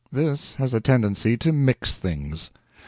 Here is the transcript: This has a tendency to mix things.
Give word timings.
This 0.11 0.55
has 0.55 0.73
a 0.73 0.81
tendency 0.81 1.37
to 1.37 1.51
mix 1.51 1.93
things. 1.95 2.49